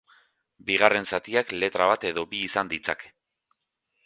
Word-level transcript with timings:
Bigarren 0.69 1.05
zatiak, 1.17 1.53
letra 1.65 1.89
bat 1.93 2.09
edo 2.13 2.25
bi 2.33 2.41
izan 2.47 2.73
ditzake. 2.73 3.15